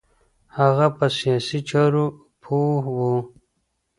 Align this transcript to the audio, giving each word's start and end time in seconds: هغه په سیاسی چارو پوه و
هغه 0.57 0.87
په 0.97 1.05
سیاسی 1.17 1.59
چارو 1.69 2.05
پوه 2.43 2.81
و 2.95 2.97